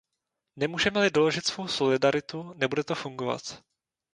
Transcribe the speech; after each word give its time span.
Nemůžeme-li 0.55 1.09
doložit 1.11 1.45
svou 1.47 1.67
solidaritu, 1.67 2.53
nebude 2.53 2.83
to 2.83 2.95
fungovat. 2.95 3.61